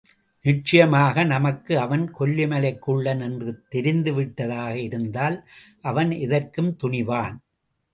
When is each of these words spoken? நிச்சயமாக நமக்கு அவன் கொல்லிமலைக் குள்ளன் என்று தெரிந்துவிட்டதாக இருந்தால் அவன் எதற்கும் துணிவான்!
நிச்சயமாக 0.45 1.23
நமக்கு 1.23 1.73
அவன் 1.79 2.05
கொல்லிமலைக் 2.19 2.79
குள்ளன் 2.79 3.21
என்று 3.21 3.51
தெரிந்துவிட்டதாக 3.71 4.73
இருந்தால் 4.81 5.39
அவன் 5.83 6.11
எதற்கும் 6.19 6.75
துணிவான்! 6.83 7.37